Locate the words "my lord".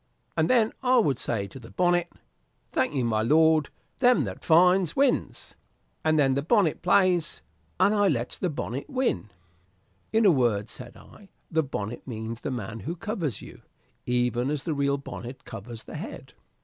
3.05-3.69